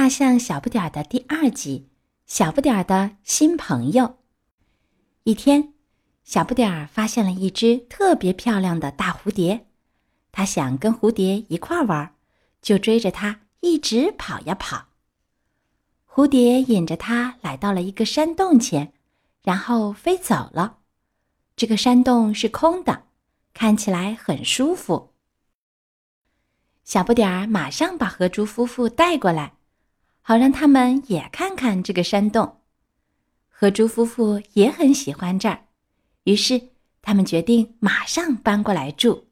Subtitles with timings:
[0.00, 1.90] 大象小不点儿的第二集：
[2.24, 4.16] 小不点儿的新朋友。
[5.24, 5.74] 一天，
[6.24, 9.66] 小不点儿发现了一只特别漂亮的大蝴蝶，
[10.32, 12.14] 他想跟蝴蝶一块儿玩，
[12.62, 14.86] 就追着它一直跑呀跑。
[16.08, 18.94] 蝴蝶引着它来到了一个山洞前，
[19.42, 20.78] 然后飞走了。
[21.56, 23.02] 这个山洞是空的，
[23.52, 25.12] 看起来很舒服。
[26.84, 29.56] 小不点儿马上把河猪夫妇带过来。
[30.30, 32.58] 好让他们也看看这个山洞。
[33.48, 35.64] 河猪夫妇也很喜欢这儿，
[36.22, 36.68] 于是
[37.02, 39.26] 他们决定马上搬过来住。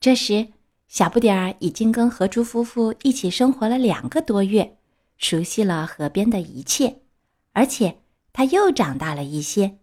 [0.00, 0.48] 这时，
[0.88, 4.76] 小不点儿已经跟河猪夫妇一起生活了两个多月，
[5.16, 7.02] 熟悉了河边的一切，
[7.52, 8.00] 而且
[8.32, 9.78] 他又长大了一些。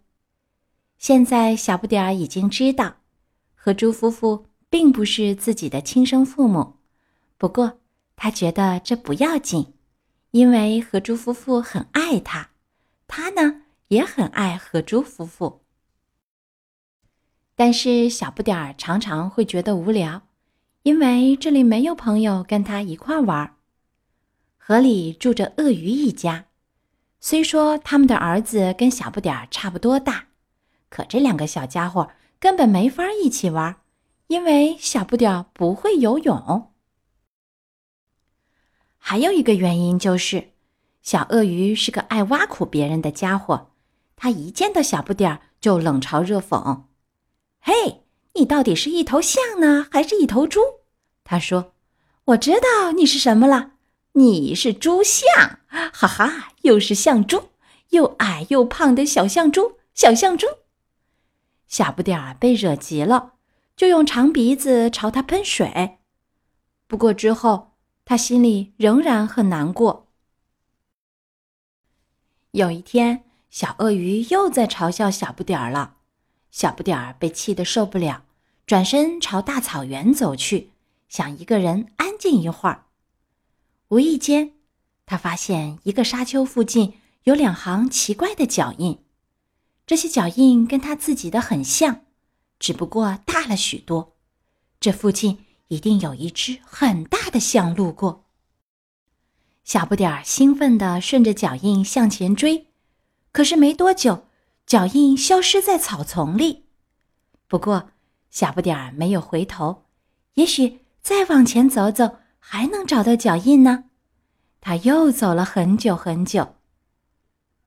[0.98, 2.96] 现在，小不点儿已经知道，
[3.54, 6.74] 河猪夫妇并不是自己的亲生父母，
[7.38, 7.80] 不过
[8.14, 9.72] 他觉得这不要紧。
[10.32, 12.50] 因为河猪夫妇很爱他，
[13.06, 15.60] 他呢也很爱河猪夫妇。
[17.54, 20.22] 但是小不点儿常常会觉得无聊，
[20.84, 23.56] 因为这里没有朋友跟他一块玩。
[24.56, 26.46] 河里住着鳄鱼一家，
[27.20, 30.28] 虽说他们的儿子跟小不点儿差不多大，
[30.88, 33.76] 可这两个小家伙根本没法一起玩，
[34.28, 36.71] 因为小不点儿不会游泳。
[39.12, 40.52] 还有一个原因就是，
[41.02, 43.72] 小鳄鱼是个爱挖苦别人的家伙。
[44.16, 46.84] 他一见到小不点儿就冷嘲热讽
[47.60, 50.60] ：“嘿，你到底是一头象呢，还是一头猪？”
[51.24, 51.74] 他说
[52.24, 53.72] ：“我知道你是什么了，
[54.12, 57.50] 你是猪象，哈哈，又是象猪，
[57.90, 60.46] 又矮又胖的小象猪，小象猪。”
[61.68, 63.34] 小不点儿被惹急了，
[63.76, 65.98] 就用长鼻子朝他喷水。
[66.86, 67.71] 不过之后。
[68.04, 70.08] 他心里仍然很难过。
[72.50, 75.96] 有一天，小鳄鱼又在嘲笑小不点儿了。
[76.50, 78.24] 小不点儿被气得受不了，
[78.66, 80.72] 转身朝大草原走去，
[81.08, 82.86] 想一个人安静一会儿。
[83.88, 84.52] 无意间，
[85.06, 86.94] 他发现一个沙丘附近
[87.24, 89.02] 有两行奇怪的脚印，
[89.86, 92.04] 这些脚印跟他自己的很像，
[92.58, 94.16] 只不过大了许多。
[94.80, 95.46] 这附近。
[95.72, 98.26] 一定有一只很大的象路过。
[99.64, 102.66] 小不点儿兴奋地顺着脚印向前追，
[103.32, 104.26] 可是没多久，
[104.66, 106.66] 脚印消失在草丛里。
[107.48, 107.88] 不过，
[108.30, 109.86] 小不点儿没有回头，
[110.34, 113.84] 也许再往前走走，还能找到脚印呢。
[114.60, 116.56] 他又走了很久很久。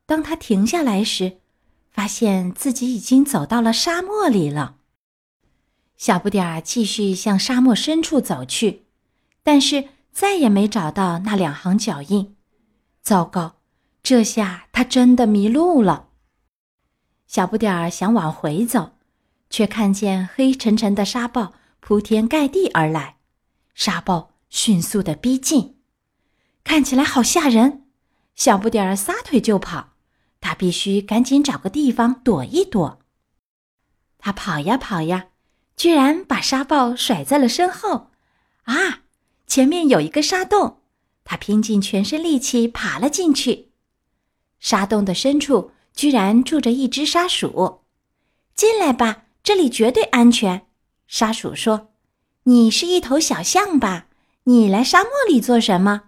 [0.06, 1.40] 当他停下来时，
[1.90, 4.75] 发现自己已经走到了沙漠里了。
[5.98, 8.86] 小不点儿继续向沙漠深处走去，
[9.44, 12.36] 但是再也没找到那两行脚印。
[13.02, 13.56] 糟糕，
[14.04, 16.10] 这下他真的迷路了。
[17.28, 18.98] 小不点儿想往回走，
[19.50, 23.18] 却看见黑沉沉的沙暴铺天盖地而来，
[23.74, 25.78] 沙暴迅速的逼近，
[26.64, 27.84] 看起来好吓人。
[28.36, 29.94] 小不点儿撒腿就跑，
[30.42, 33.00] 他必须赶紧找个地方躲一躲。
[34.18, 35.28] 他跑呀跑呀。
[35.76, 38.12] 居然把沙暴甩在了身后，
[38.64, 39.02] 啊！
[39.48, 40.80] 前面有一个沙洞，
[41.24, 43.70] 他拼尽全身力气爬了进去。
[44.60, 47.82] 沙洞的深处居然住着一只沙鼠，
[48.56, 50.66] 进来吧，这里绝对安全。
[51.08, 51.90] 沙鼠说
[52.44, 54.08] ：“你是一头小象吧？
[54.46, 56.04] 你来沙漠里做什么？”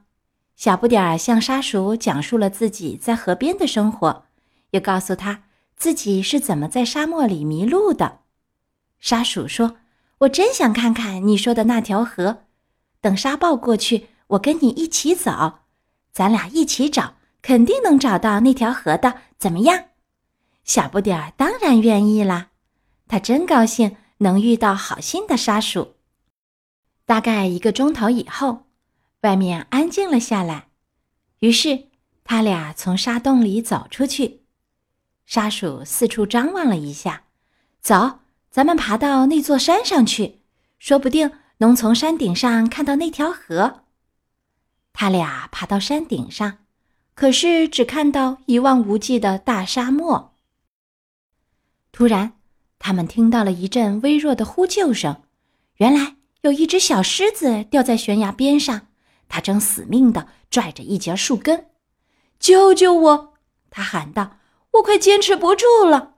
[0.55, 4.25] 小不点儿向沙鼠讲述了自己在河边的生活，
[4.71, 5.43] 又告诉他
[5.75, 8.21] 自己是怎么在沙漠里迷路的。
[8.99, 9.77] 沙鼠说
[10.19, 12.43] ：“我真想看看你说的那条河。
[12.99, 15.59] 等沙暴过去，我跟你一起走，
[16.11, 19.21] 咱俩一起找，肯定能找到那条河的。
[19.37, 19.85] 怎么样？”
[20.65, 22.49] 小不点儿当然愿意啦，
[23.07, 25.95] 他真高兴能遇到好心的沙鼠。
[27.05, 28.65] 大概一个钟头以后，
[29.21, 30.67] 外面安静了下来，
[31.39, 31.85] 于是
[32.25, 34.41] 他俩从沙洞里走出去。
[35.25, 37.23] 沙鼠四处张望了一下，
[37.79, 38.19] 走。
[38.49, 40.41] 咱们爬到那座山上去，
[40.79, 43.81] 说不定能从山顶上看到那条河。
[44.93, 46.59] 他俩爬到山顶上，
[47.13, 50.33] 可是只看到一望无际的大沙漠。
[51.91, 52.33] 突然，
[52.79, 55.21] 他们听到了一阵微弱的呼救声，
[55.75, 58.87] 原来有一只小狮子掉在悬崖边上，
[59.29, 61.67] 它正死命地拽着一截树根。
[62.39, 63.33] “救救我！”
[63.69, 64.37] 他喊道
[64.73, 66.15] ，“我快坚持不住了。”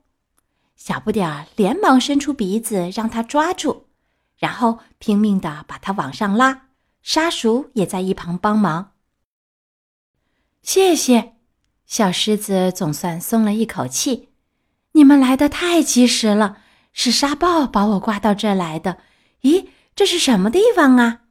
[0.80, 3.88] 小不点儿连忙伸出鼻子让他抓住，
[4.38, 6.70] 然后拼命的把它往上拉。
[7.02, 8.94] 沙鼠也在一旁帮忙。
[10.64, 11.34] 谢谢。
[11.86, 14.30] 小狮子总算松了一口气。
[14.94, 16.60] 你们来的太及时了，
[16.94, 19.00] 是沙暴把我刮到这来的。
[19.42, 21.24] 咦，这是什么地方啊？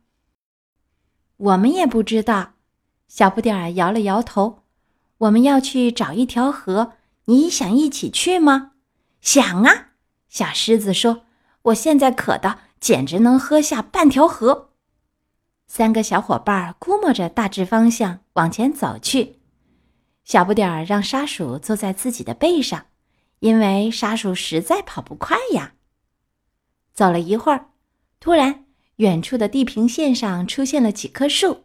[1.36, 2.52] 我们也不知道。
[3.06, 4.64] 小不点儿摇了摇头。
[5.18, 6.92] 我们要去找一条河，
[7.24, 8.72] 你想一起去吗？
[9.20, 9.92] 想啊！
[10.28, 11.24] 小狮子说
[11.62, 14.70] ：“我现在渴的简直能喝下半条河。”
[15.66, 19.40] 三个小伙伴估摸着大致方向往前走去。
[20.24, 22.86] 小不点儿让沙鼠坐在自己的背上，
[23.40, 25.74] 因为沙鼠实在跑不快呀。
[26.94, 27.70] 走了一会儿，
[28.20, 28.66] 突然
[28.96, 31.64] 远处的地平线上出现了几棵树，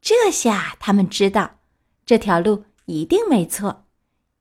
[0.00, 1.58] 这下他们知道
[2.04, 2.64] 这条路。
[2.88, 3.84] 一定没错，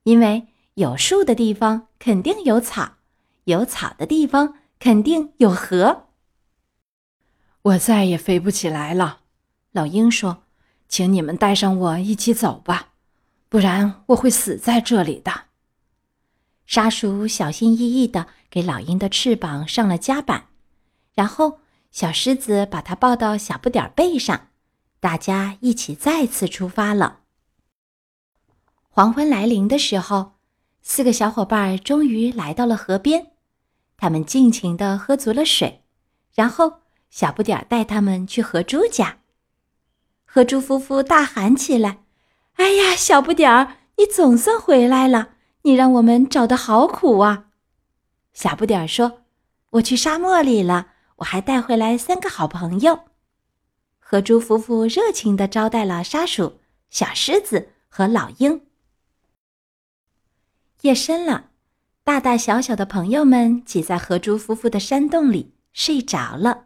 [0.03, 2.97] 因为有树的地方肯定有草，
[3.45, 6.05] 有草的地方肯定有河。
[7.63, 9.21] 我再也飞不起来了，
[9.71, 10.43] 老鹰说
[10.87, 12.89] ：“请你们带上我一起走吧，
[13.49, 15.45] 不然我会死在这里的。”
[16.67, 20.49] 沙鼠小心翼翼地给老鹰的翅膀上了夹板，
[21.15, 24.49] 然后小狮子把它抱到小不点儿背上，
[24.99, 27.21] 大家一起再次出发了。
[28.91, 30.34] 黄昏来临的时候，
[30.87, 33.31] 四个小伙伴终于来到了河边。
[33.97, 35.83] 他们尽情地喝足了水，
[36.35, 39.17] 然后小不点儿带他们去河猪家。
[40.25, 42.03] 河猪夫妇大喊起来
[42.57, 45.29] ：“哎呀，小不点儿，你总算回来了！
[45.63, 47.47] 你让我们找的好苦啊！”
[48.33, 49.23] 小不点儿说
[49.71, 52.99] ：“我去沙漠里了，我还带回来三个好朋友。”
[53.97, 56.59] 河猪夫妇热情地招待了沙鼠、
[56.91, 58.61] 小狮子和老鹰。
[60.81, 61.49] 夜深了，
[62.03, 66.65] 大大小小的朋友们挤在河猪夫妇的山洞里睡着了。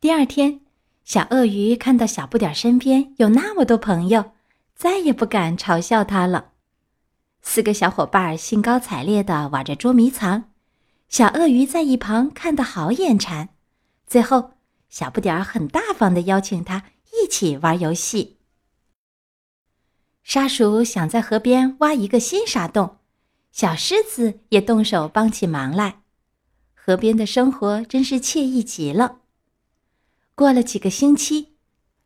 [0.00, 0.60] 第二天，
[1.04, 4.32] 小鳄鱼看到小不点儿身边有那么多朋友，
[4.74, 6.50] 再也不敢嘲笑他了。
[7.40, 10.50] 四个小伙伴兴高采烈地玩着捉迷藏，
[11.08, 13.48] 小鳄鱼在一旁看得好眼馋。
[14.06, 14.52] 最后，
[14.90, 18.38] 小不点儿很大方地邀请他一起玩游戏。
[20.22, 22.96] 沙鼠想在河边挖一个新沙洞，
[23.50, 26.02] 小狮子也动手帮起忙来。
[26.74, 29.18] 河边的生活真是惬意极了。
[30.34, 31.54] 过了几个星期，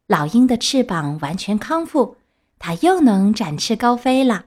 [0.06, 2.16] 老鹰的翅膀完全康复，
[2.58, 4.46] 它又能展翅高飞了。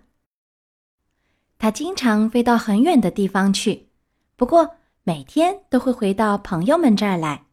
[1.58, 3.88] 它经常飞到很远的地方去，
[4.36, 7.46] 不过每天都会回到朋友们这儿来。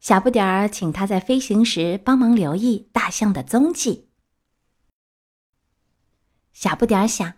[0.00, 4.08] 小不点儿请它在飞行时帮忙留意大象的踪迹。
[6.54, 7.34] 小不点想，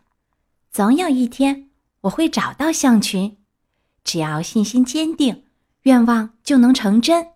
[0.70, 1.70] 总有一天
[2.02, 3.38] 我会找到象群，
[4.04, 5.44] 只要信心坚定，
[5.82, 7.26] 愿望就能成真。